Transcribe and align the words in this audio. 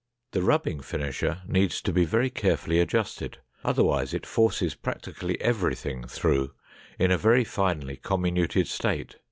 The 0.31 0.41
rubbing 0.41 0.79
finisher 0.79 1.43
needs 1.47 1.79
to 1.83 1.93
be 1.93 2.05
very 2.05 2.31
carefully 2.31 2.79
adjusted, 2.79 3.37
otherwise 3.63 4.15
it 4.15 4.25
forces 4.25 4.73
practically 4.73 5.39
everything 5.39 6.07
through 6.07 6.55
in 6.97 7.11
a 7.11 7.19
very 7.19 7.43
finely 7.43 7.97
comminuted 7.97 8.65
state. 8.67 9.17